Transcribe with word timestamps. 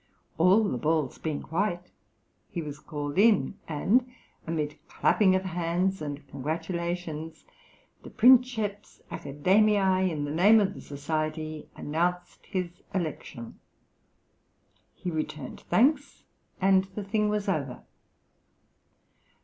All 0.39 0.63
the 0.63 0.79
balls 0.79 1.19
being 1.19 1.41
white 1.43 1.91
he 2.49 2.59
was 2.59 2.79
called 2.79 3.19
in, 3.19 3.59
and 3.67 4.11
amid 4.47 4.79
clapping 4.87 5.35
of 5.35 5.43
hands 5.43 6.01
and 6.01 6.27
congratulations 6.27 7.45
the 8.01 8.09
Princeps 8.09 9.01
Academiæ 9.11 10.09
in 10.09 10.25
the 10.25 10.31
name 10.31 10.59
of 10.59 10.73
the 10.73 10.81
society 10.81 11.69
announced 11.75 12.47
his 12.47 12.81
election. 12.95 13.59
He 14.95 15.11
returned 15.11 15.61
thanks, 15.69 16.23
and 16.59 16.85
the 16.95 17.03
thing 17.03 17.29
was 17.29 17.47
over. 17.47 17.83